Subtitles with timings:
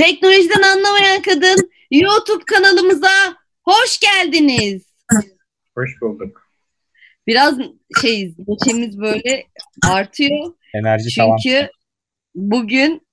[0.00, 4.82] Teknolojiden anlamayan kadın YouTube kanalımıza hoş geldiniz.
[5.74, 6.42] Hoş bulduk.
[7.26, 7.58] Biraz
[8.02, 9.46] şey neşemiz böyle
[9.90, 10.54] artıyor.
[10.74, 11.68] Enerji Çünkü tamam.
[12.34, 13.06] bugün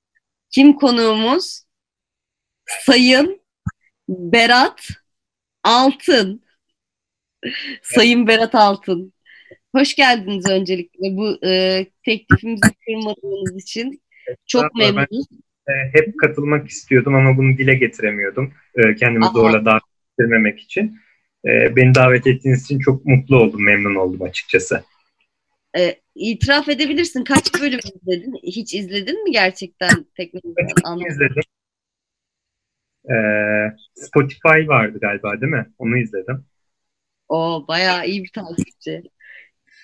[0.52, 1.64] kim konuğumuz?
[2.86, 3.42] Sayın
[4.10, 4.88] Berat
[5.64, 6.44] Altın.
[7.82, 9.14] Sayın Berat Altın.
[9.76, 14.02] Hoş geldiniz öncelikle bu e, teklifimizi kırmadığınız için.
[14.46, 15.28] Çok ben- memnunuz.
[15.94, 18.54] Hep katılmak istiyordum ama bunu dile getiremiyordum.
[18.76, 19.34] Ee, kendimi Aha.
[19.34, 21.00] zorla davet ettirmemek için.
[21.46, 24.84] Ee, beni davet ettiğiniz için çok mutlu oldum, memnun oldum açıkçası.
[25.78, 27.24] E, itiraf edebilirsin.
[27.24, 28.34] Kaç bölüm izledin?
[28.44, 31.44] Hiç izledin mi gerçekten teknolojiden izledim.
[33.10, 35.66] Ee, Spotify vardı galiba değil mi?
[35.78, 36.46] Onu izledim.
[37.30, 39.04] O bayağı iyi bir takipçi.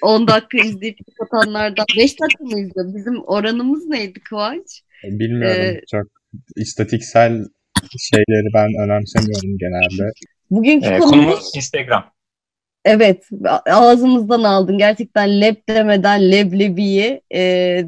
[0.01, 2.95] 10 dakika izleyip kapatanlardan 5 dakika mı izliyor?
[2.95, 4.83] Bizim oranımız neydi Kıvanç?
[5.03, 6.07] Bilmiyorum Ee, çok
[6.55, 7.31] istatiksel
[7.99, 10.11] şeyleri ben önemsemiyorum genelde.
[10.51, 12.05] Bugünkü Ee, konumuz konumuz Instagram.
[12.85, 13.23] evet
[13.65, 14.77] ağzımızdan aldın.
[14.77, 17.39] Gerçekten leb demeden leblebiyi e,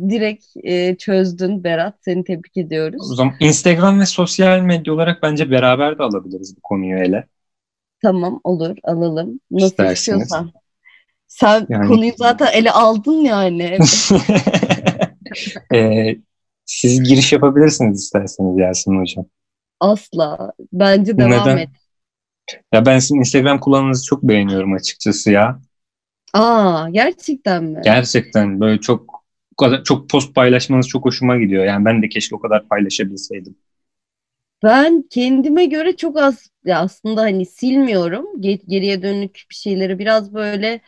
[0.10, 1.96] direkt e, çözdün Berat.
[2.02, 3.16] Seni tebrik O ediyoruz.
[3.18, 7.28] zaman Instagram ve sosyal medya olarak bence beraber de alabiliriz bu konuyu ele.
[8.02, 9.40] Tamam olur alalım.
[9.52, 10.00] Nasıl İsterseniz.
[10.00, 10.52] istiyorsan.
[11.28, 13.78] Sen Yani- konuyu zaten ele aldın yani.
[15.74, 16.16] Ee,
[16.66, 19.26] siz giriş yapabilirsiniz isterseniz Yasemin Hocam.
[19.80, 20.54] Asla.
[20.74, 21.58] Bence devam Neden?
[21.58, 21.70] et.
[22.74, 25.60] Ya ben sizin Instagram kullanımınızı çok beğeniyorum açıkçası ya.
[26.34, 27.82] Aa gerçekten mi?
[27.84, 29.24] Gerçekten böyle çok
[29.58, 31.66] kadar çok post paylaşmanız çok hoşuma gidiyor.
[31.66, 33.56] Yani ben de keşke o kadar paylaşabilseydim.
[34.64, 38.26] Ben kendime göre çok az ya aslında hani silmiyorum.
[38.42, 40.82] Ge- geriye dönük bir şeyleri biraz böyle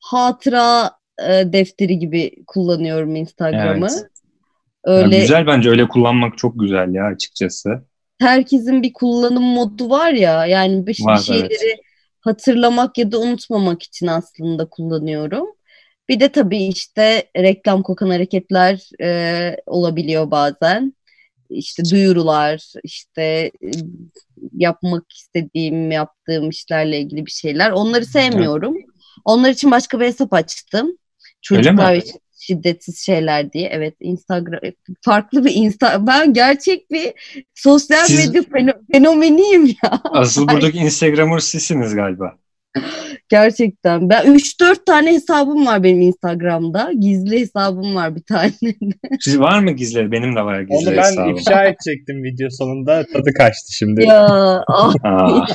[0.00, 3.86] hatıra e, defteri gibi kullanıyorum Instagram'ı.
[3.86, 4.13] Evet.
[4.86, 7.84] Ya Öyle güzel bence öyle kullanmak çok güzel ya açıkçası.
[8.20, 11.76] herkesin bir kullanım modu var ya yani bir, bir Var, şeyleri
[12.20, 15.46] hatırlamak ya da unutmamak için aslında kullanıyorum.
[16.08, 20.94] Bir de tabii işte reklam kokan hareketler e, olabiliyor bazen.
[21.50, 23.22] İşte duyurular, işte
[23.62, 23.70] e,
[24.52, 27.70] yapmak istediğim, yaptığım işlerle ilgili bir şeyler.
[27.70, 28.74] Onları sevmiyorum.
[29.24, 30.98] Onlar için başka bir hesap açtım.
[31.42, 33.68] Çocuklar için şiddetsiz şeyler diye.
[33.72, 34.60] Evet, Instagram
[35.02, 37.12] farklı bir insta ben gerçek bir
[37.54, 40.00] sosyal Siz- medya feno- fenomeniyim ya.
[40.04, 42.32] Asıl buradaki Instagramer sizsiniz galiba.
[43.28, 44.10] Gerçekten.
[44.10, 46.92] Ben 3-4 tane hesabım var benim Instagram'da.
[47.00, 48.52] Gizli hesabım var bir tane.
[49.20, 50.12] Siz var mı gizli?
[50.12, 51.36] Benim de var gizli Onu ben hesabım.
[51.36, 54.04] ifşa edecektim video sonunda tadı kaçtı şimdi.
[54.06, 54.26] ya
[54.68, 54.94] ah.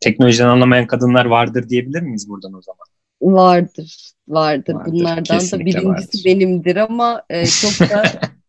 [0.00, 2.84] Teknolojiden anlamayan kadınlar vardır diyebilir miyiz buradan o zaman?
[3.32, 4.10] Vardır.
[4.28, 4.74] Vardır.
[4.74, 6.22] Vardır, Bunlardan da birincisi vardır.
[6.24, 8.02] benimdir ama e, çok da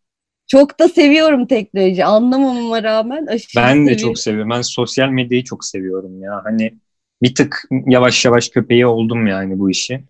[0.48, 2.06] çok da seviyorum teknoloji.
[2.06, 3.98] Anlamamama rağmen aşırı Ben de seviyorum.
[4.08, 4.50] çok seviyorum.
[4.50, 6.42] Ben sosyal medyayı çok seviyorum ya.
[6.44, 6.74] Hani
[7.22, 10.04] bir tık yavaş yavaş köpeği oldum yani bu işi.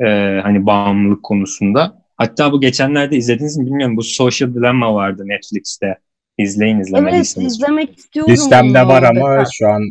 [0.00, 2.02] Ee, hani bağımlılık konusunda.
[2.16, 3.96] Hatta bu geçenlerde izlediniz mi bilmiyorum.
[3.96, 5.98] Bu Social Dilemma vardı Netflix'te.
[6.38, 7.52] İzleyin Evet izlemediyseniz.
[7.52, 9.82] izlemek istiyorum Listemde var ama şu an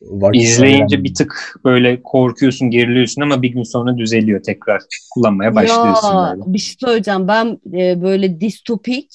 [0.00, 4.82] vakit İzleyince bir tık böyle korkuyorsun, geriliyorsun ama bir gün sonra düzeliyor tekrar.
[5.10, 6.54] Kullanmaya başlıyorsun Ya böyle.
[6.54, 7.28] bir şey söyleyeceğim.
[7.28, 9.10] Ben e, böyle distopik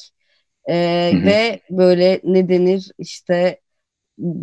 [0.65, 0.75] e,
[1.25, 3.59] ve böyle ne denir işte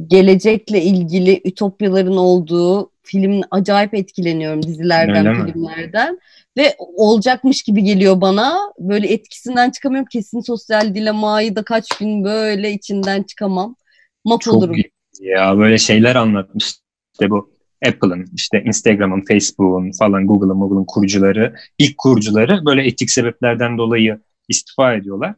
[0.07, 5.53] gelecekle ilgili ütopyaların olduğu filmin acayip etkileniyorum dizilerden, Öyle mi?
[5.53, 6.19] filmlerden
[6.57, 8.59] ve olacakmış gibi geliyor bana.
[8.79, 10.09] Böyle etkisinden çıkamıyorum.
[10.13, 13.77] Kesin sosyal dilemayı da kaç gün böyle içinden çıkamam.
[14.25, 14.77] Map Çok olurum.
[15.21, 16.75] Ya böyle şeyler anlatmış.
[17.13, 17.51] İşte bu
[17.87, 24.95] Apple'ın, işte Instagram'ın, Facebook'un falan Google'ın, Google'ın kurucuları, ilk kurucuları böyle etik sebeplerden dolayı istifa
[24.95, 25.35] ediyorlar.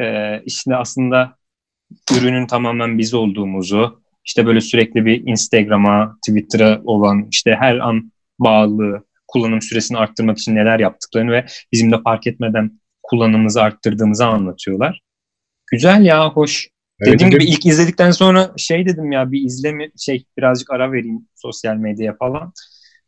[0.00, 1.36] Ee, işte aslında
[2.18, 9.04] ürünün tamamen biz olduğumuzu, işte böyle sürekli bir Instagram'a, Twitter'a olan işte her an bağlı
[9.28, 15.00] kullanım süresini arttırmak için neler yaptıklarını ve bizim de fark etmeden kullanımımızı arttırdığımızı anlatıyorlar.
[15.70, 16.73] Güzel ya, hoş.
[17.00, 21.76] Dediğim gibi ilk izledikten sonra şey dedim ya bir izleme şey birazcık ara vereyim sosyal
[21.76, 22.52] medyaya falan.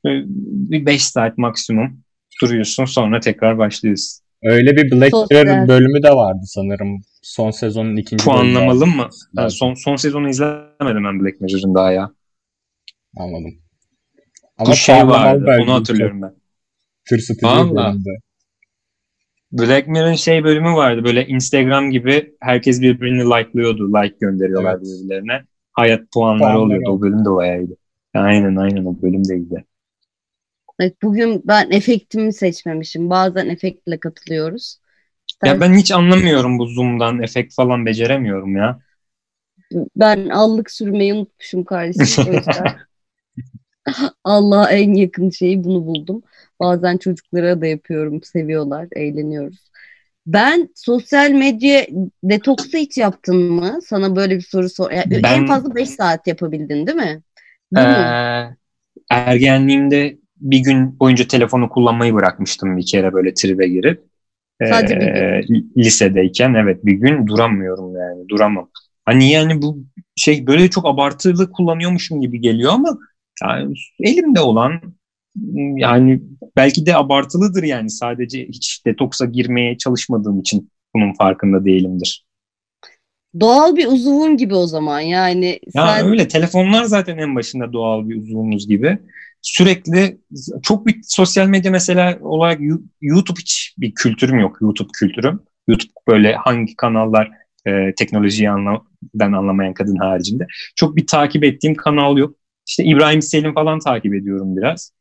[0.04, 0.24] Böyle
[0.70, 2.02] Bir 5 saat maksimum
[2.42, 4.26] duruyorsun sonra tekrar başlıyorsun.
[4.42, 5.12] Öyle bir Black.
[5.30, 7.00] Mirror bölümü de vardı sanırım.
[7.22, 8.38] Son sezonun ikinci bölümü.
[8.38, 9.08] Puanlamalı mı?
[9.38, 9.52] Evet.
[9.52, 12.10] son, son sezonu izlemedim ben Black Mirror'ın daha ya.
[13.16, 13.54] Anladım.
[14.58, 16.34] Ama Bu şey vardı onu hatırlıyorum ben.
[17.08, 18.10] Tırsıtıcı bölümdü.
[19.52, 23.88] Black Mirror'ın şey bölümü vardı böyle Instagram gibi herkes birbirini like'lıyordu.
[23.94, 24.82] Like gönderiyorlar Evet.
[24.82, 25.42] birbirlerine.
[25.72, 26.90] Hayat puanları oluyordu.
[26.90, 27.76] O bölüm de bayağı iyiydi.
[28.14, 29.64] Aynen aynen o bölüm de iyiydi.
[30.80, 33.10] Evet, bugün ben efektimi seçmemişim.
[33.10, 34.78] Bazen efektle katılıyoruz.
[35.44, 38.80] Ya ben hiç anlamıyorum bu Zoom'dan efekt falan beceremiyorum ya.
[39.96, 42.24] Ben allık sürmeyi unutmuşum kardeşim.
[44.24, 46.22] Allah'a en yakın şeyi bunu buldum.
[46.60, 48.22] Bazen çocuklara da yapıyorum.
[48.22, 49.70] Seviyorlar, eğleniyoruz.
[50.26, 51.86] Ben sosyal medya
[52.24, 53.78] detoksu hiç yaptın mı?
[53.86, 54.90] Sana böyle bir soru sor.
[54.90, 57.22] Yani Ben- En fazla 5 saat yapabildin değil mi?
[57.72, 58.18] Bu Ee, mu?
[59.10, 64.04] ergenliğimde bir gün boyunca telefonu kullanmayı bırakmıştım bir kere böyle tribe girip.
[64.64, 65.42] Sadece bir Ee,
[65.78, 68.70] lisedeyken evet bir gün duramıyorum yani duramam.
[69.04, 69.78] Hani yani bu
[70.16, 72.98] şey böyle çok abartılı kullanıyormuşum gibi geliyor ama
[73.42, 74.80] yani elimde olan
[75.76, 76.22] yani
[76.56, 82.26] belki de abartılıdır yani sadece hiç detoksa girmeye çalışmadığım için bunun farkında değilimdir.
[83.40, 85.00] Doğal bir uzuvun gibi o zaman.
[85.00, 88.98] Yani Ya sen öyle telefonlar zaten en başında doğal bir uzunluğumuz gibi.
[89.42, 90.18] Sürekli
[90.62, 92.60] çok bir sosyal medya mesela olarak
[93.00, 94.56] YouTube hiç bir kültürüm yok.
[94.60, 95.40] YouTube kültürüm.
[95.68, 97.30] YouTube böyle hangi kanallar
[97.66, 100.46] e, teknolojiyi anlamadan anlamayan kadın haricinde.
[100.76, 102.34] Çok bir takip ettiğim kanal yok.
[102.66, 104.92] İşte İbrahim Selim falan takip ediyorum biraz.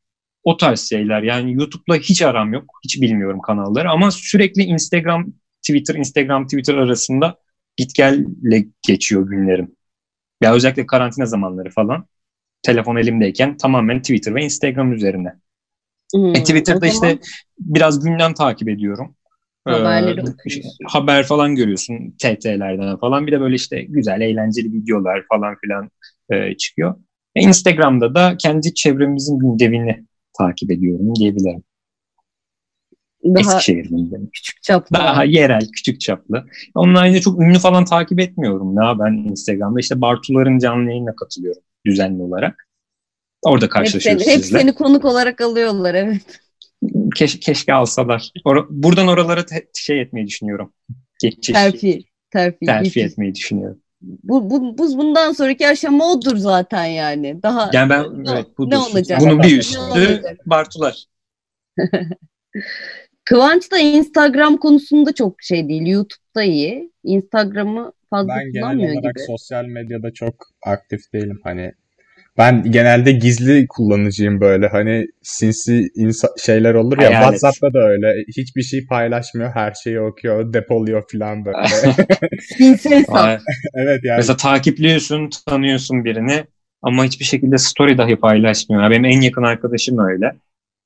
[0.44, 2.64] O tarz şeyler yani YouTube'la hiç aram yok.
[2.84, 5.26] Hiç bilmiyorum kanalları ama sürekli Instagram,
[5.62, 7.38] Twitter, Instagram, Twitter arasında
[7.78, 9.76] git gelle geçiyor günlerim.
[10.42, 12.06] Ya özellikle karantina zamanları falan.
[12.64, 15.34] Telefon elimdeyken tamamen Twitter ve Instagram üzerine.
[16.14, 17.20] Hmm, E, Twitter'da işte
[17.60, 19.16] biraz gündem takip ediyorum.
[19.66, 20.72] Haberleri Ee, okuyorsun.
[20.88, 23.28] haber falan görüyorsun TT'lerden falan.
[23.28, 25.90] Bir de böyle işte güzel eğlenceli videolar falan filan
[26.30, 26.96] e, çıkıyor.
[27.36, 30.06] Instagram'da da kendi çevremizin gündemini
[30.38, 31.64] takip ediyorum diyebilirim.
[33.26, 34.30] daha Eskişehir gündemi.
[34.32, 34.96] küçük çapta.
[35.00, 36.46] Daha yerel, küçük çaplı.
[36.76, 39.80] Onun haricinde çok ünlü falan takip etmiyorum ya ben Instagram'da.
[39.80, 42.68] işte Bartuların canlı yayınına katılıyorum düzenli olarak.
[43.44, 44.60] Orada hep karşılaşıyoruz seni, hep sizle.
[44.60, 46.40] seni konuk olarak alıyorlar evet.
[47.16, 48.32] Keş- keşke alsalar.
[48.46, 49.46] Or- buradan oralara
[49.76, 50.74] şey etmeyi düşünüyorum.
[51.22, 52.04] Geçiş, Terfi.
[52.32, 52.66] Terfi.
[52.66, 52.98] terfi geçiş.
[53.12, 53.82] etmeyi düşünüyorum.
[54.06, 57.44] Bu, bu, bu bundan sonraki aşama odur zaten yani.
[57.44, 58.72] Daha Yani ben ne, evet budur.
[58.72, 59.22] ne olacak?
[59.22, 60.22] Bunun bir üstü?
[60.46, 61.06] Bartular.
[63.26, 65.86] Kıvanç da Instagram konusunda çok şey değil.
[65.88, 66.92] YouTube'da iyi.
[67.04, 69.24] Instagram'ı fazla Ben genel kullanmıyor olarak gibi.
[69.28, 70.36] sosyal medyada çok
[70.66, 71.40] aktif değilim.
[71.44, 71.72] Hani
[72.38, 74.68] ben genelde gizli kullanıcıyım böyle.
[74.68, 77.08] Hani sinsi insa- şeyler olur ya.
[77.10, 77.40] Hayalet.
[77.42, 78.14] WhatsApp'ta da öyle.
[78.38, 79.52] Hiçbir şey paylaşmıyor.
[79.54, 80.54] Her şeyi okuyor.
[80.54, 81.58] Depoluyor falan böyle.
[82.58, 83.40] Sinsi hesap.
[83.74, 84.18] Evet yani.
[84.18, 86.44] Mesela takipliyorsun, tanıyorsun birini
[86.82, 88.90] ama hiçbir şekilde story dahi paylaşmıyor.
[88.92, 90.32] Benim en yakın arkadaşım öyle.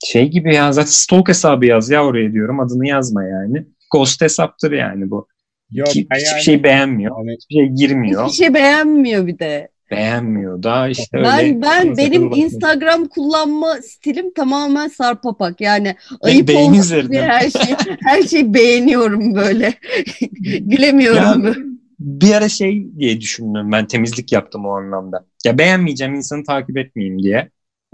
[0.05, 2.59] Şey gibi ya zaten stalk hesabı yaz ya oraya diyorum.
[2.59, 3.65] Adını yazma yani.
[3.91, 5.27] Ghost hesaptır yani bu.
[5.71, 7.15] Yok Ki- hiçbir yani- şey beğenmiyor.
[7.15, 8.25] Hani Hiçbir şey girmiyor.
[8.27, 9.69] Hiçbir şey beğenmiyor bir de.
[9.91, 11.27] Beğenmiyor da işte öyle.
[11.27, 12.45] Ben ben benim bakmayın.
[12.45, 15.61] Instagram kullanma stilim tamamen sarpapak.
[15.61, 19.73] Yani ayıp diye her şey her şeyi beğeniyorum böyle.
[20.59, 21.45] Gülemiyorum.
[21.45, 21.53] Ya,
[21.99, 25.25] bir ara şey diye düşündüm ben temizlik yaptım o anlamda.
[25.45, 27.49] Ya beğenmeyeceğim insanı takip etmeyeyim diye.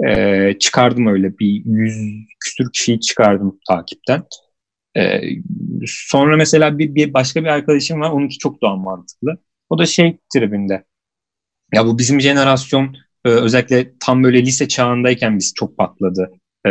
[0.07, 1.95] Ee, çıkardım öyle bir yüz
[2.39, 4.23] küsür kişiyi çıkardım takipten.
[4.97, 5.21] Ee,
[5.85, 9.37] sonra mesela bir, bir başka bir arkadaşım var onunki çok daha mantıklı.
[9.69, 10.83] O da şey tribinde.
[11.73, 12.95] Ya bu bizim jenerasyon
[13.25, 16.31] e, özellikle tam böyle lise çağındayken biz çok patladı.
[16.67, 16.69] Ee,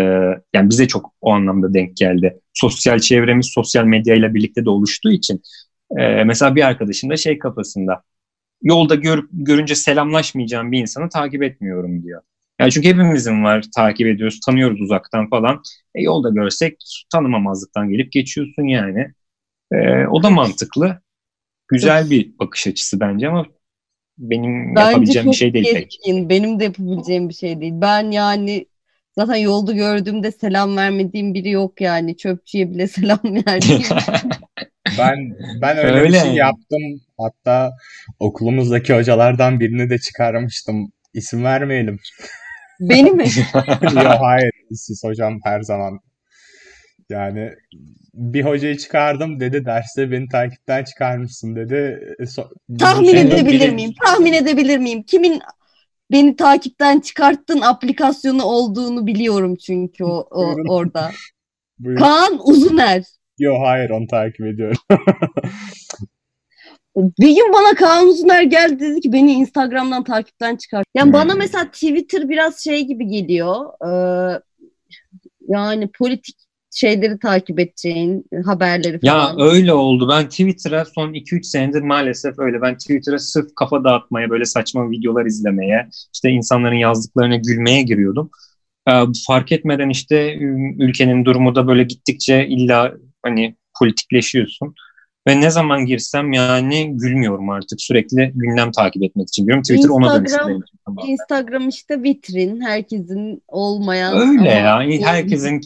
[0.54, 2.40] yani bize çok o anlamda denk geldi.
[2.54, 5.42] Sosyal çevremiz sosyal medyayla birlikte de oluştuğu için
[5.98, 8.02] ee, mesela bir arkadaşım da şey kafasında.
[8.62, 12.22] Yolda görüp görünce selamlaşmayacağım bir insanı takip etmiyorum diyor.
[12.60, 15.62] Yani çünkü hepimizin var takip ediyoruz, tanıyoruz uzaktan falan.
[15.94, 16.78] E, yolda görsek
[17.12, 19.14] tanımamazlıktan gelip geçiyorsun yani.
[19.72, 21.00] Ee, o da mantıklı.
[21.68, 23.46] Güzel bir bakış açısı bence ama
[24.18, 25.90] benim Bence yapabileceğim bir şey değil pek.
[25.90, 26.28] keskin.
[26.28, 27.72] Benim de yapabileceğim bir şey değil.
[27.76, 28.66] Ben yani
[29.18, 32.16] zaten yolda gördüğümde selam vermediğim biri yok yani.
[32.16, 33.82] Çöpçüye bile selam verdiğim.
[34.98, 35.16] ben
[35.62, 36.82] ben öyle Öyle bir şey yaptım.
[37.18, 37.72] Hatta
[38.20, 40.92] okulumuzdaki hocalardan birini de çıkarmıştım.
[41.14, 41.98] İsim vermeyelim.
[42.80, 43.24] Beni mi?
[43.82, 46.00] Yok hayır siz hocam her zaman.
[47.10, 47.50] Yani
[48.14, 52.00] bir hocayı çıkardım dedi derste beni takipten çıkarmışsın dedi.
[52.18, 53.92] E, so- Tahmin edebilir biri- miyim?
[54.04, 55.02] Tahmin edebilir miyim?
[55.02, 55.40] Kimin
[56.12, 60.68] beni takipten çıkarttın aplikasyonu olduğunu biliyorum çünkü o, o Buyurun.
[60.68, 61.10] orada.
[61.78, 61.98] Buyur.
[61.98, 63.02] Kaan Uzuner.
[63.38, 64.76] Yok hayır onu takip ediyorum.
[66.96, 70.86] Bir gün bana Kaan Uzuner geldi dedi ki beni Instagram'dan takipten çıkart.
[70.94, 71.12] Yani Hmm.
[71.12, 73.64] bana mesela Twitter biraz şey gibi geliyor.
[73.86, 74.40] Ee,
[75.48, 76.36] yani politik
[76.74, 79.40] şeyleri takip edeceğin haberleri Ya falan.
[79.40, 80.08] öyle oldu.
[80.10, 82.62] Ben Twitter'a son 2-3 senedir maalesef öyle.
[82.62, 88.30] Ben Twitter'a sırf kafa dağıtmaya, böyle saçma videolar izlemeye, işte insanların yazdıklarına gülmeye giriyordum.
[88.88, 88.92] Ee,
[89.26, 90.34] fark etmeden işte
[90.78, 94.74] ülkenin durumu da böyle gittikçe illa hani politikleşiyorsun.
[95.28, 97.80] Ve ne zaman girsem yani gülmüyorum artık.
[97.80, 99.62] Sürekli gündem takip etmek için diyorum.
[99.62, 100.78] Twitter ona Instagram- dönüştü için.
[100.86, 101.04] Tamam.
[101.08, 102.60] Instagram işte vitrin.
[102.60, 104.80] Herkesin olmayan Öyle ya.
[105.02, 105.60] Herkesin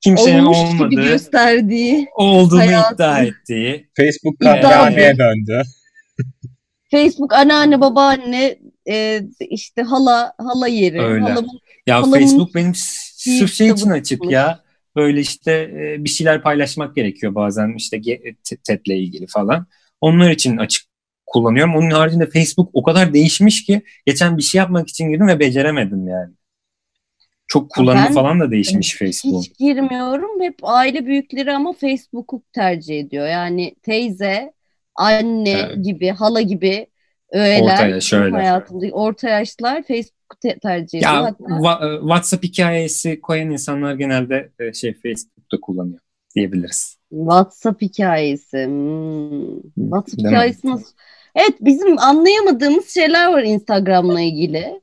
[0.00, 2.94] kimsenin olmuş gibi olmadığı, gösterdiği olduğunu hayatı.
[2.94, 3.88] iddia ettiği.
[3.96, 5.62] Facebook kahvehaneye döndü.
[6.90, 11.02] Facebook anneanne babaanne e, işte hala hala yeri.
[11.02, 11.20] Öyle.
[11.20, 14.60] Halamın Ya Halamın Facebook benim sırf şey için açık ya.
[14.96, 18.00] Böyle işte e, bir şeyler paylaşmak gerekiyor bazen işte
[18.44, 19.66] te- TED'le ilgili falan.
[20.00, 20.86] Onlar için açık
[21.26, 21.76] kullanıyorum.
[21.76, 26.08] Onun haricinde Facebook o kadar değişmiş ki geçen bir şey yapmak için girdim ve beceremedim
[26.08, 26.34] yani.
[27.48, 29.44] Çok kullanımı Ben- falan da değişmiş Facebook.
[29.44, 30.42] hiç girmiyorum.
[30.42, 33.26] Hep aile büyükleri ama Facebook'u tercih ediyor.
[33.28, 34.52] Yani teyze,
[34.94, 35.84] anne Evet.
[35.84, 36.86] gibi, hala gibi
[37.32, 38.34] öğeler Orta yaş, şöyle.
[38.36, 41.12] hayatımda orta yaşlar Facebook'u te- tercih ediyor.
[41.14, 46.00] Ya Hatta wa- e, WhatsApp hikayesi koyan insanlar genelde e, şey Facebook'ta kullanıyor
[46.36, 46.98] diyebiliriz.
[47.10, 48.64] WhatsApp hikayesi.
[48.66, 49.60] Hmm.
[49.74, 50.30] WhatsApp Değil mi?
[50.30, 50.92] hikayesi nasıl?
[51.34, 54.80] Evet bizim anlayamadığımız şeyler var Instagram'la ilgili.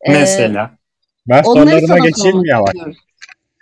[0.00, 0.78] Ee, Mesela.
[1.28, 2.68] Ben onları sorularıma sana geçeyim sormak mi yavaş?
[2.68, 2.94] istiyorum.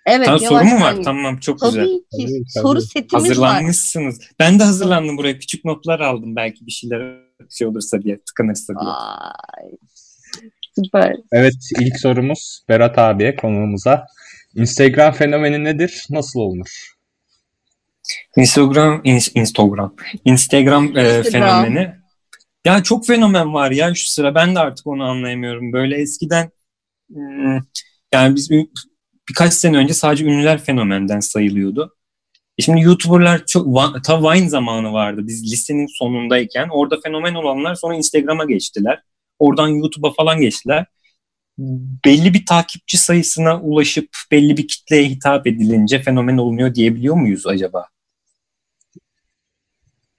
[0.06, 0.92] Evet, Ha, soru mu yavaştan var?
[0.94, 1.04] git.
[1.04, 1.86] Tamam çok Tabii güzel.
[1.86, 2.02] ki.
[2.12, 2.62] Tabii, tabii.
[2.62, 3.48] Soru setimiz var.
[3.48, 4.20] Hazırlanmışsınız.
[4.38, 5.38] Ben de hazırlandım buraya.
[5.38, 7.16] Küçük notlar aldım belki bir şeyler
[7.50, 8.90] şey olursa diye, tıkanırsa diye.
[8.90, 9.70] Vay.
[10.84, 11.16] Süper.
[11.32, 14.06] Evet ilk sorumuz Berat abiye konuğumuza.
[14.54, 16.06] Instagram fenomeni nedir?
[16.10, 16.94] Nasıl olunur?
[18.36, 21.22] Instagram, ins- Instagram, Instagram, e, Instagram.
[21.64, 21.92] fenomeni.
[22.64, 24.34] Ya çok fenomen var ya şu sıra.
[24.34, 25.72] Ben de artık onu anlayamıyorum.
[25.72, 26.50] Böyle eskiden
[28.12, 28.50] yani biz
[29.28, 31.96] birkaç sene önce sadece ünlüler fenomenden sayılıyordu.
[32.58, 35.26] E Şimdi YouTuber'lar çok ta Vine zamanı vardı.
[35.26, 39.02] Biz lisenin sonundayken orada fenomen olanlar sonra Instagram'a geçtiler.
[39.38, 40.86] Oradan YouTube'a falan geçtiler.
[42.04, 47.86] Belli bir takipçi sayısına ulaşıp belli bir kitleye hitap edilince fenomen olunuyor diyebiliyor muyuz acaba?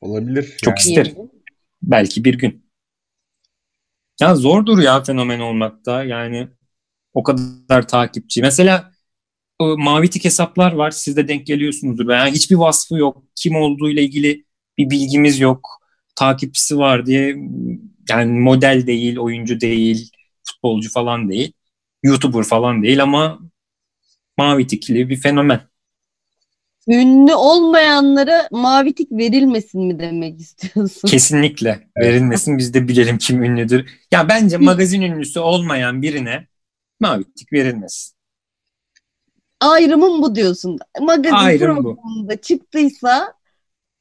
[0.02, 0.58] Olabilir.
[0.58, 0.90] Çok yani.
[0.90, 1.32] isterim.
[1.82, 2.66] Belki bir gün.
[4.22, 6.04] Ya zordur ya fenomen olmakta.
[6.04, 6.48] Yani
[7.14, 8.42] o kadar takipçi.
[8.42, 8.92] Mesela
[9.60, 10.92] o mavi tik hesaplar var.
[10.92, 12.10] Siz de denk geliyorsunuzdur.
[12.10, 13.24] Yani hiçbir vasfı yok.
[13.36, 14.46] Kim olduğu ile ilgili
[14.78, 15.70] bir bilgimiz yok.
[16.16, 17.36] Takipçisi var diye
[18.10, 20.12] yani model değil, oyuncu değil,
[20.44, 21.54] futbolcu falan değil.
[22.04, 23.40] YouTuber falan değil ama
[24.38, 25.62] mavi tikli bir fenomen.
[26.88, 31.08] Ünlü olmayanlara mavi tik verilmesin mi demek istiyorsun?
[31.08, 33.90] Kesinlikle verilmesin biz de bilelim kim ünlüdür.
[34.12, 36.48] Ya bence magazin ünlüsü olmayan birine
[37.02, 38.16] mavi tik verilmesin.
[39.60, 40.80] Ayrımın bu diyorsun.
[41.02, 41.84] Magazin Ayrım bu.
[41.84, 43.34] programında çıktıysa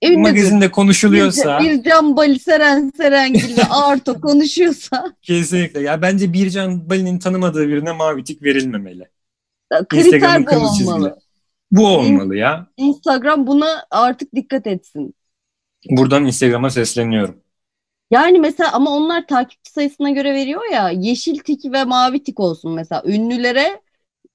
[0.04, 0.20] ünlüdür.
[0.20, 5.80] Magazinde konuşuluyorsa Bir, bir Can Bali Seren Serengil ve Arto konuşuyorsa kesinlikle.
[5.80, 9.08] Ya bence Bircan Bali'nin tanımadığı birine mavi tik verilmemeli.
[9.88, 10.76] kriter bu olmalı.
[10.78, 11.14] çizgiler.
[11.70, 12.66] Bu olmalı ya.
[12.76, 15.14] Instagram buna artık dikkat etsin.
[15.90, 17.36] Buradan Instagram'a sesleniyorum.
[18.10, 22.72] Yani mesela ama onlar takipçi sayısına göre veriyor ya yeşil tik ve mavi tik olsun
[22.72, 23.02] mesela.
[23.06, 23.80] Ünlülere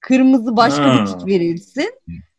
[0.00, 1.00] kırmızı başka Ha.
[1.00, 1.90] bir tik verilsin.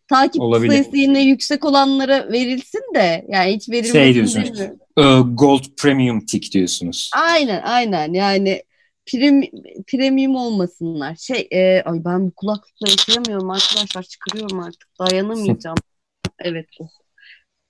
[0.07, 0.71] Takipçi Olabilir.
[0.71, 4.59] sayısı yine yüksek olanlara verilsin de yani hiç verilmesin Şey diyorsunuz.
[4.97, 5.03] Ee,
[5.33, 7.11] Gold Premium tik diyorsunuz.
[7.15, 8.63] Aynen aynen yani
[9.05, 9.41] prim,
[9.87, 11.15] premium olmasınlar.
[11.15, 15.77] Şey e, ay ben bu kulaklıkla yaşayamıyorum arkadaşlar çıkarıyorum artık dayanamayacağım.
[16.39, 16.89] evet bu.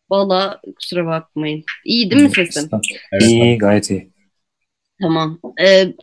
[0.09, 1.63] Valla kusura bakmayın.
[1.85, 2.69] İyi değil mi sesim?
[3.11, 4.11] Evet, İyi gayet iyi.
[5.01, 5.39] Tamam.
[5.61, 5.93] Ee,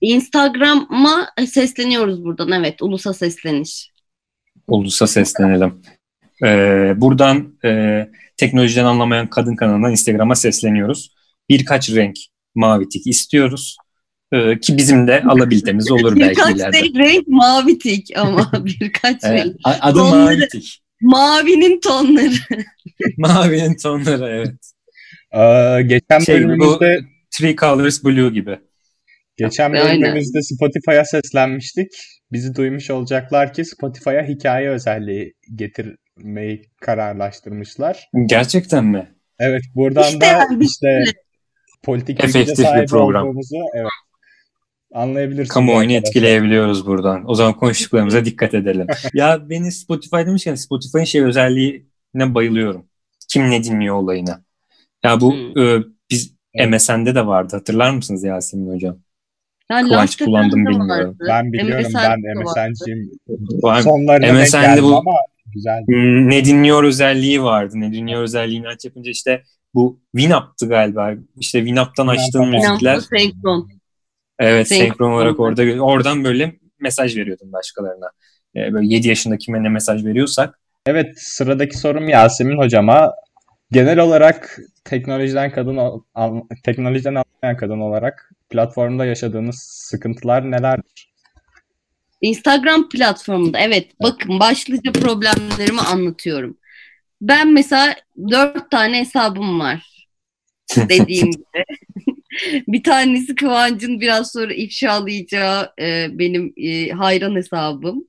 [0.00, 2.52] Instagram'a sesleniyoruz buradan.
[2.52, 3.90] Evet, ulusa sesleniş.
[4.68, 5.82] Ulusa seslenelim.
[6.44, 8.02] Ee, buradan e,
[8.36, 11.14] teknolojiden anlamayan kadın kanalına Instagram'a sesleniyoruz.
[11.48, 12.16] Birkaç renk
[12.54, 13.76] mavi tik istiyoruz.
[14.32, 16.82] Ee, ki bizim de alabilitemiz olur belki Birkaç ileride.
[16.82, 19.56] renk, renk mavi tik ama birkaç Evet, renk.
[19.64, 20.36] adı Tonları.
[20.36, 20.82] mavi tik.
[21.02, 22.64] Mavinin tonları.
[23.18, 24.72] Mavinin tonları evet.
[25.34, 26.98] Ee, geçen Şey bu bölümümüzde
[27.30, 28.58] Three Colors Blue gibi.
[29.36, 31.88] geçen bölümümüzde Spotify'a seslenmiştik.
[32.32, 38.08] Bizi duymuş olacaklar ki Spotify'a hikaye özelliği getirmeyi kararlaştırmışlar.
[38.26, 39.14] Gerçekten mi?
[39.38, 41.04] Evet buradan İşte da yani işte
[41.82, 43.22] politik bilgiye sahip program.
[43.26, 43.90] olduğumuzu evet
[44.94, 45.48] anlayabilirsiniz.
[45.48, 47.30] Kamuoyunu etkileyebiliyoruz buradan.
[47.30, 48.86] O zaman konuştuklarımıza dikkat edelim.
[49.14, 52.84] ya beni Spotify demişken Spotify'ın şey özelliğine bayılıyorum.
[53.28, 54.42] Kim ne dinliyor olayına.
[55.04, 55.58] Ya bu Hmm.
[55.62, 56.70] e, biz Evet.
[56.70, 57.56] MSN'de de vardı.
[57.56, 58.96] Hatırlar mısınız Yasemin hocam?
[59.70, 60.88] Yani Kıvanç kullandım bilmiyorum.
[60.88, 61.16] vardı.
[61.28, 62.42] Ben biliyorum MSN'de ben.
[62.42, 63.10] MSN'ciyim.
[63.82, 65.12] Sonlarına MSN'de bu- ama
[65.54, 65.80] güzel.
[66.28, 67.72] Ne dinliyor özelliği vardı.
[67.80, 69.42] Ne dinliyor özelliğini aç yapınca işte
[69.74, 71.14] bu Winamp'tı galiba.
[71.36, 72.98] İşte Winamp açtığım müzikler.
[73.00, 73.70] Senkron.
[74.42, 74.86] Evet Senkron.
[74.86, 78.10] senkron olarak orada oradan böyle mesaj veriyordum başkalarına.
[78.56, 83.12] Ee, böyle 7 yaşında kime ne mesaj veriyorsak Evet sıradaki sorum Yasemin hocama.
[83.72, 85.76] genel olarak teknolojiden kadın
[86.14, 91.12] al, teknolojiden anlayan kadın olarak platformda yaşadığınız sıkıntılar nelerdir?
[92.20, 96.56] Instagram platformunda evet bakın başlıca problemlerimi anlatıyorum.
[97.20, 97.94] Ben mesela
[98.30, 100.06] dört tane hesabım var
[100.76, 101.44] dediğim gibi.
[102.68, 108.04] bir tanesi Kıvancın biraz sonra ifşalayacağı e, benim e, hayran hesabım.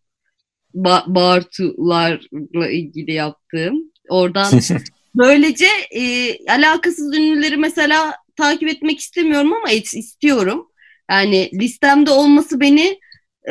[0.75, 3.91] Ba- Bartularla ilgili yaptığım.
[4.09, 4.53] Oradan
[5.15, 10.67] böylece e, alakasız ünlüleri mesela takip etmek istemiyorum ama et, istiyorum.
[11.11, 12.99] Yani listemde olması beni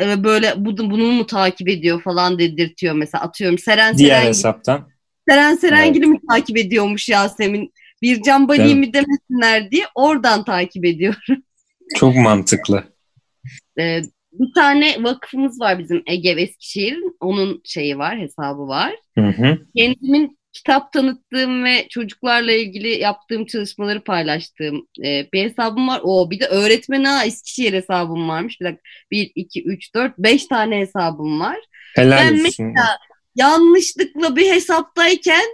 [0.01, 4.89] e, böyle bu, bunu mu takip ediyor falan dedirtiyor mesela atıyorum Seren Diğer Serengil, hesaptan.
[5.29, 7.73] Seren Serengil'i mi takip ediyormuş Yasemin
[8.03, 11.43] bir Can Bali'yi mi demesinler diye oradan takip ediyorum.
[11.95, 12.83] Çok mantıklı.
[13.79, 17.17] Ee, bir tane vakfımız var bizim Ege Eskişehir'in.
[17.19, 18.95] Onun şeyi var, hesabı var.
[19.17, 19.57] Hı hı.
[19.77, 26.01] Kendimin kitap tanıttığım ve çocuklarla ilgili yaptığım çalışmaları paylaştığım e, bir hesabım var.
[26.03, 28.61] O bir de öğretmen ha Eskişehir hesabım varmış.
[28.61, 28.81] Bir dakika.
[29.11, 31.57] 1, 2, 3, 4, 5 tane hesabım var.
[31.95, 32.43] Helal Ben olsun.
[32.43, 32.97] mesela
[33.35, 35.45] yanlışlıkla bir hesaptayken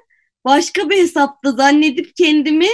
[0.46, 2.68] başka bir hesapta zannedip kendimi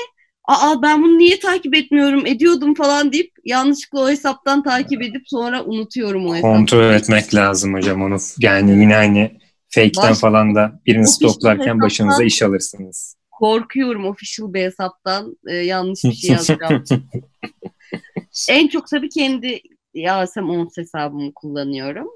[0.48, 5.64] aa ben bunu niye takip etmiyorum ediyordum falan deyip yanlışlıkla o hesaptan takip edip sonra
[5.64, 6.54] unutuyorum o hesabı.
[6.54, 8.18] Kontrol etmek lazım hocam onu.
[8.40, 9.32] Yani yine aynı
[9.70, 13.16] fake'ten Baş- falan da birini stoklarken başınıza iş alırsınız.
[13.32, 16.84] Korkuyorum official bir hesaptan e, yanlış bir şey yazacağım.
[18.50, 19.62] en çok tabii kendi
[19.94, 22.08] Yasem Ons hesabımı kullanıyorum.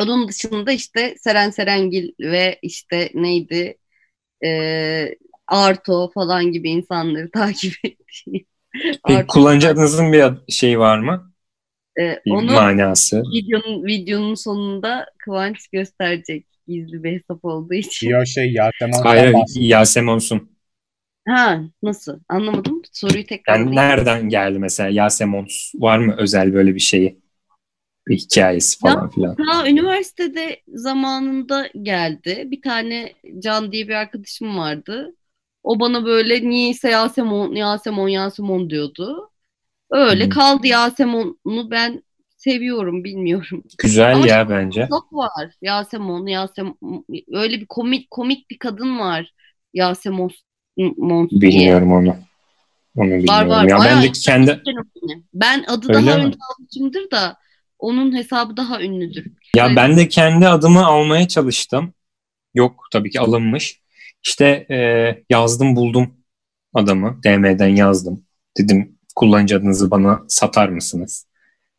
[0.00, 3.77] Onun dışında işte Seren Serengil ve işte neydi
[4.44, 5.14] e,
[5.46, 8.46] Arto falan gibi insanları takip ettiğim.
[9.06, 11.32] Peki kullanıcı adınızın bir şeyi var mı?
[12.00, 13.22] E, Bir onu manası.
[13.34, 18.08] videonun videonun sonunda Kıvanç gösterecek gizli bir hesap olduğu için.
[18.08, 19.56] Diyor şey Yasemin Hayır, Abbas.
[19.56, 20.50] Yasemonsun.
[21.28, 22.20] Ha nasıl?
[22.28, 22.82] Anlamadım.
[22.92, 25.72] Soruyu tekrar Yani nereden geldi mesela Yasemons?
[25.74, 27.20] Var mı özel böyle bir şeyi?
[28.16, 29.36] Hikayesi falan filan.
[29.36, 32.42] Ta üniversitede zamanında geldi.
[32.46, 35.14] Bir tane Can diye bir arkadaşım vardı.
[35.62, 39.30] O bana böyle niyeyse Yasemon, Yasemon, Yasemon diyordu.
[39.90, 40.30] Öyle Hmm.
[40.30, 42.02] kaldı Yasemon'u ben
[42.36, 43.64] seviyorum bilmiyorum.
[43.78, 44.88] Güzel Ama ya bence.
[44.90, 47.04] Çok var Yasemon, Yasemon.
[47.32, 49.32] Öyle bir komik komik bir kadın var.
[49.74, 50.30] Yasemon
[50.96, 51.40] Mons diye.
[51.42, 52.16] Bilmiyorum onu.
[52.96, 53.48] Onu bilmiyorum.
[53.50, 53.68] var.
[53.68, 54.60] Ya ben Bayağı de kendi.
[55.34, 56.24] Ben adı Öyle daha mi?
[56.26, 57.36] önce almışımdır da
[57.78, 59.26] onun hesabı daha ünlüdür.
[59.56, 61.92] ya ben de kendi adımı almaya çalıştım.
[62.54, 63.80] Yok tabii ki alınmış.
[64.24, 64.78] İşte e,
[65.30, 66.14] yazdım buldum
[66.74, 67.20] adamı.
[67.24, 68.24] DM'den yazdım.
[68.58, 71.26] Dedim kullanıcı adınızı bana satar mısınız?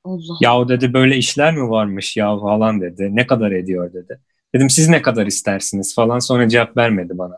[0.03, 0.37] Allah.
[0.41, 3.09] Yahu dedi böyle işler mi varmış ya falan dedi.
[3.11, 4.19] Ne kadar ediyor dedi.
[4.55, 7.37] Dedim siz ne kadar istersiniz falan sonra cevap vermedi bana.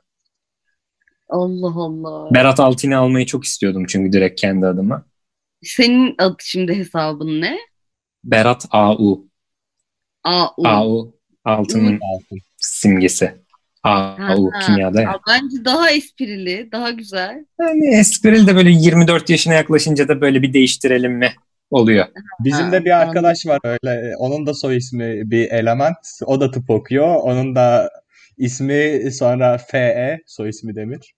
[1.30, 2.34] Allah Allah.
[2.34, 5.06] Berat Altin'i almayı çok istiyordum çünkü direkt kendi adıma.
[5.64, 7.58] Senin adı şimdi hesabın ne?
[8.24, 9.26] Berat AU.
[10.24, 10.54] AU.
[10.68, 11.14] AU
[11.46, 12.40] altının Altın.
[12.58, 13.42] simgesi.
[13.84, 15.12] AU Ha, kimyada ya.
[15.12, 17.46] Aa, Bence daha esprili, daha güzel.
[17.60, 21.32] Yani esprili de böyle 24 yaşına yaklaşınca da böyle bir değiştirelim mi
[21.72, 22.06] oluyor.
[22.40, 24.14] Bizim Ha, de bir arkadaş var öyle.
[24.18, 25.98] Onun da soy ismi bir element.
[26.26, 27.16] O da tıp okuyor.
[27.16, 27.90] Onun da
[28.38, 31.14] ismi sonra FE soy ismi Demir.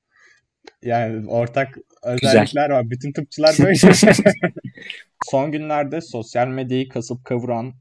[0.81, 2.89] Yani ortak özellikler var.
[2.89, 3.93] Bütün tıpçılar böyle.
[5.25, 7.73] Son günlerde sosyal medyayı kasıp kavuran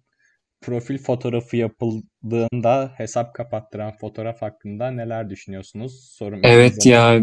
[0.61, 6.11] profil fotoğrafı yapıldığında hesap kapattıran fotoğraf hakkında neler düşünüyorsunuz?
[6.11, 7.20] Sorum Evet ya.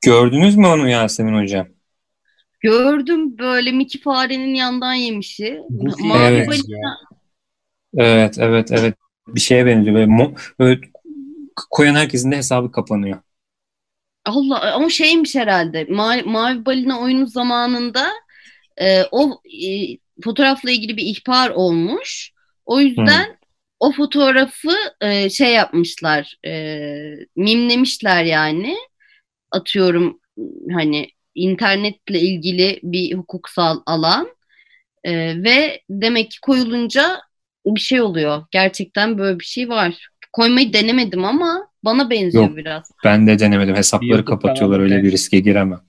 [0.00, 1.68] Gördünüz mü onu Yasemin hocam?
[2.60, 5.60] Gördüm böyle Mickey farenin yandan yemişi.
[5.98, 6.48] Mavi Evet.
[6.48, 6.96] balina.
[7.96, 8.94] Evet, evet, evet.
[9.28, 9.96] Bir şeye benziyor.
[9.96, 10.80] Böyle, mo- böyle
[11.70, 13.18] koyan herkesin de hesabı kapanıyor.
[14.26, 15.82] Allah ama şeymiş herhalde.
[15.82, 18.12] Ma- Mavi balina oyunu zamanında
[18.80, 19.68] e, o e,
[20.24, 22.32] fotoğrafla ilgili bir ihbar olmuş.
[22.66, 23.36] O yüzden
[23.80, 26.36] o fotoğrafı e, şey yapmışlar.
[26.46, 26.78] E,
[27.36, 28.76] mimlemişler yani.
[29.50, 30.20] Atıyorum
[30.72, 34.28] hani internetle ilgili bir hukuksal alan.
[35.04, 37.20] E, ve demek ki koyulunca
[37.66, 38.44] bir şey oluyor.
[38.50, 40.08] Gerçekten böyle bir şey var.
[40.32, 42.56] Koymayı denemedim ama bana benziyor Yok.
[42.56, 42.90] biraz.
[43.04, 43.76] Ben de denemedim.
[43.76, 44.80] Hesapları YouTube kapatıyorlar.
[44.80, 45.80] Öyle bir riske giremem.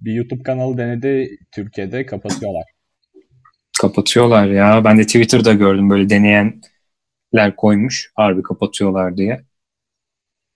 [0.00, 2.64] Bir YouTube kanalı denedi Türkiye'de kapatıyorlar.
[3.80, 4.84] Kapatıyorlar ya.
[4.84, 8.12] Ben de Twitter'da gördüm böyle deneyenler koymuş.
[8.14, 9.44] Harbi kapatıyorlar diye.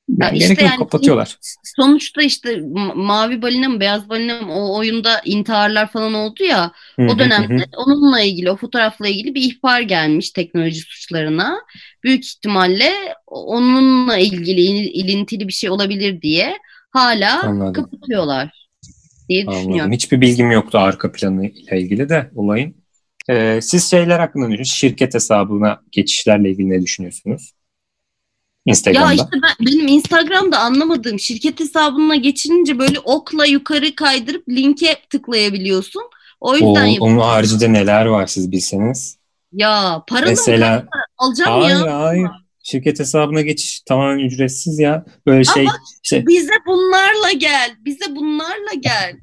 [0.09, 1.38] Ya Yani işte gerek yok yani- kapatıyorlar.
[1.77, 6.73] Sonuçta işte ma- mavi balina mı beyaz balina mı o oyunda intiharlar falan oldu ya
[6.97, 7.64] Hı o dönemde hı.
[7.77, 11.59] onunla ilgili o fotoğrafla ilgili bir ihbar gelmiş teknoloji suçlarına.
[12.05, 12.90] Büyük ihtimalle
[13.27, 16.59] onunla ilgili il- ilintili bir şey olabilir diye
[16.90, 17.73] hala Anladım.
[17.75, 18.69] kapatıyorlar
[19.29, 19.61] diye Anladım.
[19.61, 19.93] düşünüyorum.
[19.93, 22.75] Hiçbir bilgim yoktu arka planı ile ilgili de olayın.
[23.31, 24.79] Ee, siz şeyler hakkında ne düşünüyorsunuz?
[24.79, 27.53] Şirket hesabına geçişlerle ilgili ne düşünüyorsunuz?
[28.66, 29.12] Instagram'da.
[29.12, 36.03] Ya işte ben, benim Instagram'da anlamadığım şirket hesabına geçirince böyle okla yukarı kaydırıp linke tıklayabiliyorsun.
[36.40, 37.18] O yüzden yapıyorum.
[37.18, 39.18] onun haricinde neler var siz bilseniz.
[39.53, 40.87] Ya paralı mı Mesela
[41.18, 42.00] alacağım hayır ya?
[42.00, 42.29] hayır.
[42.62, 45.05] Şirket hesabına geçiş tamamen ücretsiz ya.
[45.27, 47.77] Böyle şey Ama işte Bize bunlarla gel.
[47.85, 49.16] Bize bunlarla gel.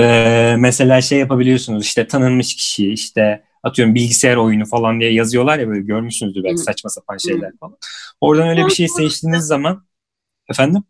[0.00, 5.68] Ee, mesela şey yapabiliyorsunuz işte tanınmış kişi işte atıyorum bilgisayar oyunu falan diye yazıyorlar ya
[5.68, 7.76] böyle görmüşsünüzdür belki saçma sapan şeyler falan.
[8.20, 9.84] Oradan öyle bir şey seçtiğiniz zaman
[10.50, 10.82] efendim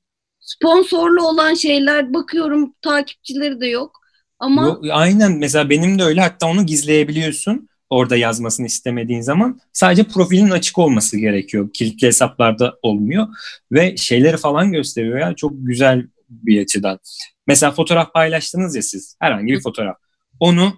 [0.49, 4.01] Sponsorlu olan şeyler bakıyorum takipçileri de yok.
[4.39, 10.05] Ama Yok, aynen mesela benim de öyle hatta onu gizleyebiliyorsun orada yazmasını istemediğin zaman sadece
[10.05, 11.71] profilin açık olması gerekiyor.
[11.73, 13.27] Kilitli hesaplarda olmuyor
[13.73, 16.99] ve şeyleri falan gösteriyor ya çok güzel bir açıdan.
[17.47, 19.97] Mesela fotoğraf paylaştınız ya siz herhangi bir fotoğraf.
[20.41, 20.73] Onu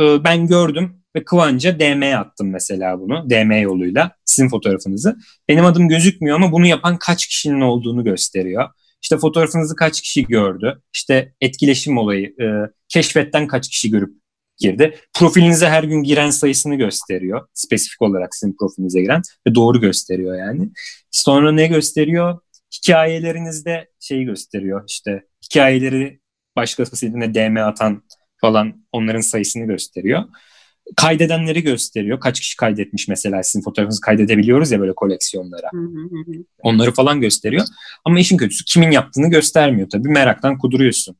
[0.00, 5.16] e, ben gördüm ve Kıvanç'a DM attım mesela bunu DM yoluyla sizin fotoğrafınızı.
[5.48, 8.68] Benim adım gözükmüyor ama bunu yapan kaç kişinin olduğunu gösteriyor.
[9.02, 10.82] İşte fotoğrafınızı kaç kişi gördü.
[10.94, 12.46] İşte etkileşim olayı, e,
[12.88, 14.14] keşfetten kaç kişi görüp
[14.58, 14.98] girdi.
[15.14, 17.46] Profilinize her gün giren sayısını gösteriyor.
[17.54, 20.70] Spesifik olarak sizin profilinize giren ve doğru gösteriyor yani.
[21.10, 22.38] Sonra ne gösteriyor?
[22.76, 24.84] Hikayelerinizde şeyi gösteriyor.
[24.88, 26.20] İşte hikayeleri
[26.56, 28.02] başkasına DM atan
[28.40, 30.24] falan onların sayısını gösteriyor.
[30.96, 32.20] Kaydedenleri gösteriyor.
[32.20, 35.68] Kaç kişi kaydetmiş mesela sizin fotoğrafınızı kaydedebiliyoruz ya böyle koleksiyonlara.
[35.72, 36.44] Hı hı hı hı.
[36.58, 37.64] Onları falan gösteriyor.
[38.04, 40.08] Ama işin kötüsü kimin yaptığını göstermiyor tabii.
[40.08, 41.16] Meraktan kuduruyorsun.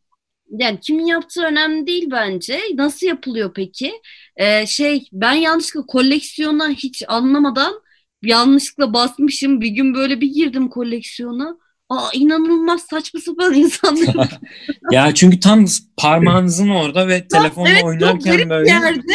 [0.51, 2.61] yani kimin yaptığı önemli değil bence.
[2.75, 3.93] Nasıl yapılıyor peki?
[4.37, 7.75] Ee, şey ben yanlışlıkla koleksiyona hiç anlamadan
[8.23, 9.61] yanlışlıkla basmışım.
[9.61, 11.57] Bir gün böyle bir girdim koleksiyona.
[11.89, 14.29] Aa inanılmaz saçma sapan insanlar.
[14.91, 15.65] Ya çünkü tam
[15.97, 19.13] parmağınızın orada ve telefonla evet, oynarken böyle yerde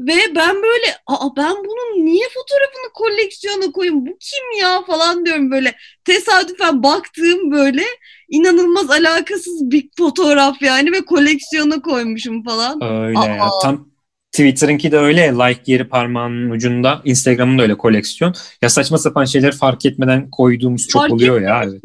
[0.00, 5.50] ve ben böyle aa ben bunun niye fotoğrafını koleksiyona koyayım bu kim ya falan diyorum
[5.50, 7.82] böyle tesadüfen baktığım böyle
[8.28, 12.82] inanılmaz alakasız bir fotoğraf yani ve koleksiyona koymuşum falan.
[12.82, 13.44] öyle ya.
[13.44, 13.58] Aa.
[13.62, 13.95] Tam
[14.36, 17.00] Twitter'ınki de öyle like yeri parmağının ucunda.
[17.04, 18.34] Instagram'ın da öyle koleksiyon.
[18.62, 21.62] Ya saçma sapan şeyleri fark etmeden koyduğumuz çok Fark oluyor ya.
[21.64, 21.82] Evet.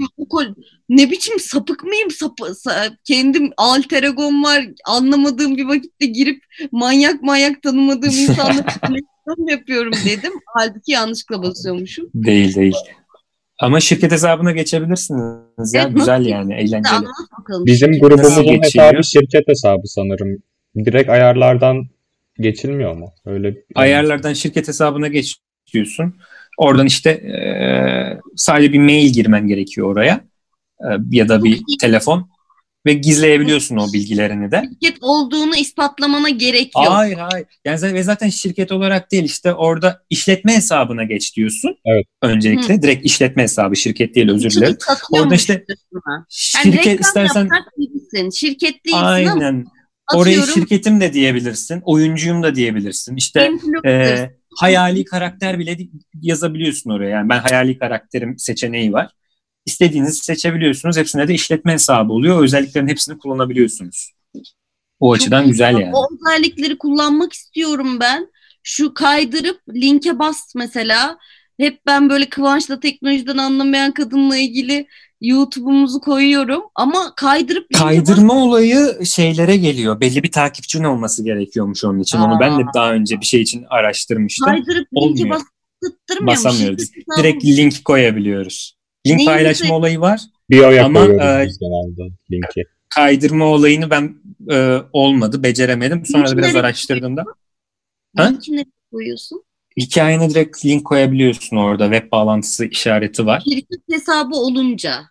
[0.90, 7.24] Ne biçim sapık mıyım sapı, sa- kendim alter egom var anlamadığım bir vakitte girip manyak
[7.24, 8.64] manyak tanımadığım insanla
[9.48, 10.32] yapıyorum dedim.
[10.46, 12.06] Halbuki yanlışlıkla basıyormuşum.
[12.14, 12.76] Değil değil.
[13.60, 15.82] Ama şirket hesabına geçebilirsiniz ya.
[15.84, 17.06] Evet, Güzel yani eğlenceli.
[17.66, 20.38] Bizim grubumuzun hesabı şirket hesabı sanırım.
[20.76, 21.86] Direkt ayarlardan
[22.42, 23.14] geçilmiyor mu?
[23.26, 25.36] Öyle Ayarlardan şirket hesabına geç
[25.74, 26.16] diyorsun.
[26.58, 30.22] Oradan işte eee, sadece bir mail girmen gerekiyor oraya.
[30.84, 32.30] Eee, ya da bir telefon
[32.86, 34.64] ve gizleyebiliyorsun o bilgilerini de.
[34.72, 36.86] şirket olduğunu ispatlamana gerek yok.
[36.90, 37.48] Hayır hayır.
[37.66, 41.76] Yani zaten, ve zaten şirket olarak değil işte orada işletme hesabına geç diyorsun.
[41.86, 42.06] Evet.
[42.22, 44.78] Öncelikle direkt işletme hesabı şirket değil özür dilerim.
[45.12, 45.66] Orada işte.
[46.08, 48.30] Yani Şirket reklam istersen değilsin.
[48.30, 49.64] Şirket değilsin ama
[50.12, 50.54] aynen oraya atıyorum.
[50.54, 51.82] şirketim de diyebilirsin.
[51.86, 53.16] Oyuncuyum da diyebilirsin.
[53.16, 53.52] İşte
[53.86, 55.78] e, hayali karakter bile
[56.22, 57.10] yazabiliyorsun oraya.
[57.10, 59.12] Yani ben hayali karakterim seçeneği var.
[59.66, 60.98] İstediğinizi seçebiliyorsunuz.
[60.98, 62.40] Hepsine de işletme hesabı oluyor.
[62.40, 64.12] O özelliklerin hepsini kullanabiliyorsunuz.
[65.00, 65.96] O Çok açıdan güzel yani.
[65.96, 68.28] O özellikleri kullanmak istiyorum ben.
[68.64, 71.18] Şu kaydırıp linke bas mesela.
[71.60, 74.88] Hep ben böyle Kıvanç'la teknolojiden anlamayan kadınla ilgili
[75.22, 76.64] YouTube'umuzu koyuyorum.
[76.76, 77.82] Ama kaydırıp linke bas.
[77.82, 80.02] Kaydırma olayı şeylere geliyor.
[80.02, 82.18] Belli bir takipçinin olması gerekiyormuş onun için.
[82.18, 84.48] Onu ben de daha önce bir şey için araştırmıştım.
[84.48, 85.40] Kaydırıp bastırmıyor
[86.22, 86.28] mu?
[86.28, 86.92] Basamıyoruz.
[87.18, 88.78] Direkt link koyabiliyoruz.
[89.08, 90.22] Link Neyi paylaşma olayı var.
[90.50, 92.64] Bio'ya Ama, koyuyoruz e, linki.
[92.96, 94.16] Kaydırma olayını ben
[94.52, 96.06] e, olmadı, beceremedim.
[96.06, 97.24] Sonra da Linki biraz araştırdığımda
[98.18, 98.24] Ha?
[98.24, 99.44] Linki koyuyorsun?
[99.78, 101.92] hikayene direkt link koyabiliyorsun orada.
[101.92, 103.44] Web bağlantısı işareti var.
[103.50, 105.11] Şirket hesabı olunca.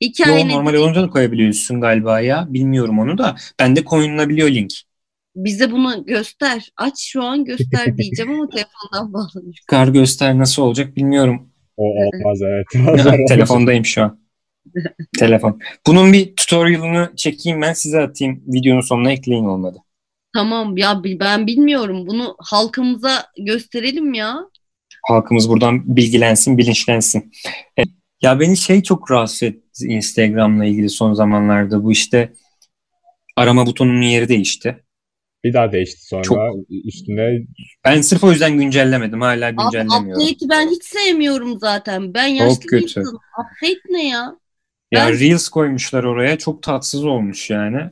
[0.00, 2.46] Yo, Hikayene normal olunca da koyabiliyorsun galiba ya.
[2.48, 3.36] Bilmiyorum onu da.
[3.60, 4.72] Bende koyulabiliyor link.
[5.36, 6.72] bize bunu göster.
[6.76, 9.54] Aç şu an göster diyeceğim ama telefondan bağlanıyor.
[9.66, 11.50] Kar göster nasıl olacak bilmiyorum.
[11.76, 12.66] O olmaz evet.
[13.28, 14.24] Telefondayım şu an.
[15.18, 15.60] Telefon.
[15.86, 18.42] Bunun bir tutorial'ını çekeyim ben size atayım.
[18.46, 19.78] Videonun sonuna ekleyin olmadı.
[20.34, 22.06] Tamam ya ben bilmiyorum.
[22.06, 24.36] Bunu halkımıza gösterelim ya.
[25.06, 27.32] Halkımız buradan bilgilensin, bilinçlensin.
[27.78, 27.82] E,
[28.24, 31.84] Ya beni şey çok rahatsız etti Instagram'la ilgili son zamanlarda.
[31.84, 32.32] Bu işte
[33.36, 34.84] arama butonunun yeri değişti.
[35.44, 36.22] Bir daha değişti sonra.
[36.22, 36.38] Çok-
[36.84, 37.28] Üstüne
[37.84, 39.20] Ben sırf o yüzden güncellemedim.
[39.20, 40.22] Hala Abi güncellemiyorum.
[40.22, 42.14] update'i ben hiç sevmiyorum zaten.
[42.14, 42.84] Ben yaşlı bir kötü.
[42.84, 43.18] insanım.
[43.40, 44.36] Update ne ya?
[44.92, 46.38] Ya Ben- Reels koymuşlar oraya.
[46.38, 47.90] Çok tatsız olmuş yani.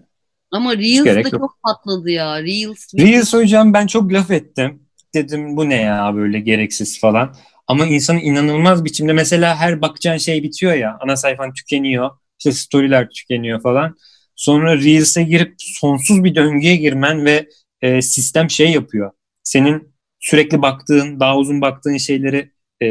[0.51, 1.31] Ama Reels de yok.
[1.31, 2.43] çok patladı ya.
[2.43, 2.95] Reels.
[2.99, 4.83] Reels hocam ben çok laf ettim.
[5.15, 7.37] Dedim bu ne ya böyle gereksiz falan.
[7.73, 10.99] Ama insanın inanılmaz biçimde mesela her bakacağın şey bitiyor ya.
[11.01, 12.11] Ana sayfan tükeniyor.
[12.39, 13.97] işte storyler tükeniyor falan.
[14.37, 17.49] Sonra Reels'e girip sonsuz bir döngüye girmen ve
[17.83, 19.11] e, sistem şey yapıyor.
[19.43, 22.51] Senin sürekli baktığın, daha uzun baktığın şeyleri
[22.83, 22.89] e,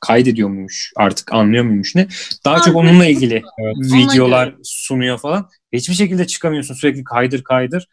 [0.00, 2.08] kaydediyor muymuş artık anlıyor muymuş ne?
[2.44, 3.76] Daha çok onunla ilgili Evet.
[3.76, 5.48] videolar sunuyor falan.
[5.72, 7.88] Hiçbir şekilde çıkamıyorsun sürekli kaydır kaydır.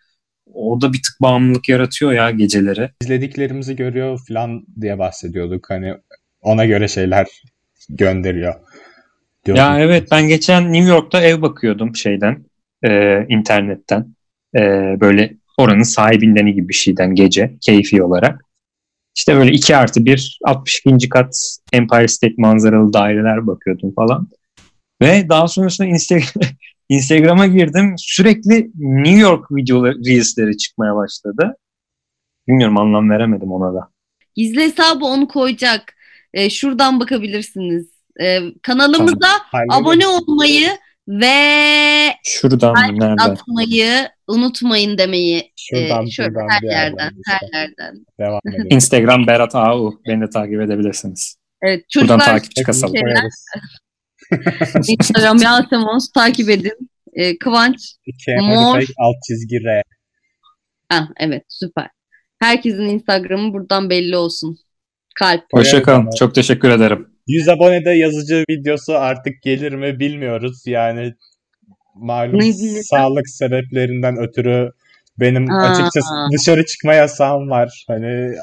[0.53, 2.89] O da bir tık bağımlılık yaratıyor ya geceleri.
[3.01, 5.69] İzlediklerimizi görüyor falan diye bahsediyorduk.
[5.69, 5.93] Hani
[6.41, 7.27] ona göre şeyler
[7.89, 8.53] gönderiyor.
[9.45, 9.59] Diyorduk.
[9.63, 12.45] Ya evet ben geçen New York'ta ev bakıyordum şeyden
[12.83, 14.15] e, internetten
[14.55, 14.61] E,
[14.99, 18.45] böyle oranın sahibinden gibi bir şeyden gece keyfi olarak.
[19.15, 21.09] İşte böyle 2 artı 1 62.
[21.09, 24.29] kat Empire State manzaralı daireler bakıyordum falan.
[25.01, 26.41] Ve daha sonrasında Instagram,
[26.89, 27.95] Instagram'a girdim.
[27.97, 31.57] Sürekli New York videoları, reelsleri çıkmaya başladı.
[32.47, 33.89] Bilmiyorum anlam veremedim ona da.
[34.35, 35.93] Gizli hesabı onu koyacak.
[36.33, 37.87] Ee, şuradan bakabilirsiniz.
[38.21, 39.81] Ee, kanalımıza Hallederiz.
[39.83, 40.67] abone olmayı
[41.07, 41.33] ve
[42.23, 42.99] Şuradan mı?
[42.99, 43.21] Nerede?
[43.21, 45.51] atmayı unutmayın demeyi.
[45.55, 47.57] Şuradan Ee, şöyle buradan her yerden, her işte.
[47.57, 48.05] yerden.
[48.19, 48.67] Devam edelim.
[48.69, 50.01] Instagram Berat AU.
[50.07, 51.35] Beni de takip edebilirsiniz.
[51.61, 52.93] Evet Buradan çocuklar takipçi kasalım.
[54.99, 56.89] Instagram Yasemon's takip edin.
[57.13, 57.75] Ee, Kıvanç.
[58.41, 58.77] Mor.
[58.97, 59.83] Alt çizgi R.
[60.89, 61.87] Ha, evet süper.
[62.39, 64.57] Herkesin Instagram'ı buradan belli olsun.
[65.15, 65.43] Kalp.
[65.53, 66.09] Hoşçakalın.
[66.19, 67.07] Çok teşekkür ederim.
[67.27, 70.63] 100 abonede yazıcı videosu artık gelir mi bilmiyoruz.
[70.65, 71.13] Yani
[71.95, 74.71] malum Ne sağlık sebeplerinden ötürü
[75.19, 75.69] benim Aa.
[75.69, 77.85] açıkçası dışarı çıkma yasağım var.
[77.87, 78.35] Hani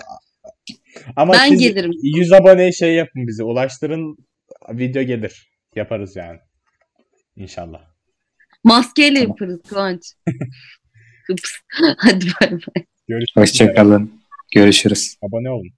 [1.16, 1.90] ama Ben siz gelirim.
[2.02, 4.16] 100 aboneye şey yapın bize ulaştırın
[4.70, 5.51] video gelir.
[5.76, 6.38] Yaparız yani.
[7.36, 7.80] İnşallah.
[8.64, 9.28] Maskeyle Tamam.
[9.30, 10.02] yaparız Kıvanç.
[11.98, 12.84] Hadi bay bay.
[13.08, 13.68] Görüşmek üzere.
[13.68, 14.22] Hoşçakalın.
[14.54, 15.16] Görüşürüz.
[15.22, 15.70] Abone olun.